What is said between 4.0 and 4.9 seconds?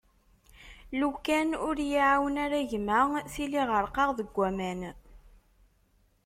deg aman.